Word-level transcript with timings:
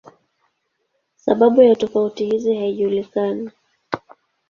Sababu 1.15 1.61
ya 1.61 1.75
tofauti 1.75 2.25
hizi 2.25 2.55
haijulikani. 2.55 3.51